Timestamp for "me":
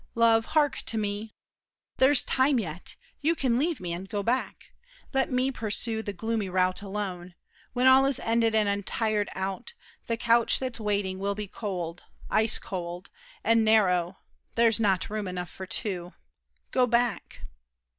0.97-1.35, 3.79-3.93, 5.31-5.51